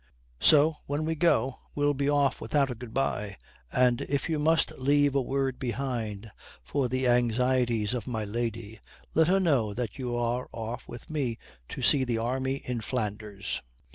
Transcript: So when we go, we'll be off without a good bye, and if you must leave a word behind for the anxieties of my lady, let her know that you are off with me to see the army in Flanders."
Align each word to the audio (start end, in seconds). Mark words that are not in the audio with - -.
So 0.39 0.77
when 0.87 1.05
we 1.05 1.13
go, 1.13 1.59
we'll 1.75 1.93
be 1.93 2.09
off 2.09 2.41
without 2.41 2.71
a 2.71 2.73
good 2.73 2.91
bye, 2.91 3.37
and 3.71 4.01
if 4.09 4.29
you 4.29 4.39
must 4.39 4.71
leave 4.79 5.13
a 5.13 5.21
word 5.21 5.59
behind 5.59 6.31
for 6.63 6.89
the 6.89 7.07
anxieties 7.07 7.93
of 7.93 8.07
my 8.07 8.25
lady, 8.25 8.79
let 9.13 9.27
her 9.27 9.39
know 9.39 9.75
that 9.75 9.99
you 9.99 10.15
are 10.15 10.49
off 10.51 10.87
with 10.87 11.11
me 11.11 11.37
to 11.69 11.83
see 11.83 12.03
the 12.03 12.17
army 12.17 12.63
in 12.65 12.81
Flanders." 12.81 13.61